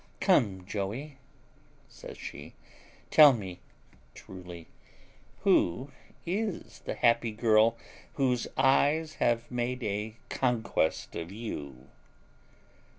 Come, 0.19 0.65
Joey," 0.65 1.19
says 1.87 2.17
she, 2.17 2.55
"tell 3.11 3.33
me 3.33 3.59
truly, 4.15 4.65
who 5.41 5.91
is 6.25 6.79
the 6.85 6.95
happy 6.95 7.29
girl 7.31 7.77
whose 8.13 8.47
eyes 8.57 9.13
have 9.21 9.51
made 9.51 9.83
a 9.83 10.17
conquest 10.27 11.15
of 11.15 11.31
you?" 11.31 11.87